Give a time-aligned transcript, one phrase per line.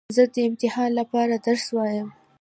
[0.15, 2.09] زه د امتحان له پاره درس وایم.